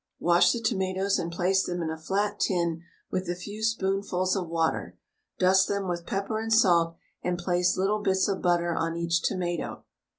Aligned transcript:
Wash 0.19 0.51
the 0.51 0.59
tomatoes 0.59 1.19
and 1.19 1.31
place 1.31 1.61
them 1.63 1.83
in 1.83 1.91
a 1.91 1.95
flat 1.95 2.39
tin 2.39 2.81
with 3.11 3.29
a 3.29 3.35
few 3.35 3.61
spoonfuls 3.61 4.35
of 4.35 4.49
water; 4.49 4.97
dust 5.37 5.67
them 5.67 5.87
with 5.87 6.07
pepper 6.07 6.39
and 6.39 6.51
salt, 6.51 6.95
and 7.21 7.37
place 7.37 7.77
little 7.77 7.99
bits 8.01 8.27
of 8.27 8.41
butter 8.41 8.73
on 8.73 8.95
each 8.97 9.21
tomato. 9.21 9.85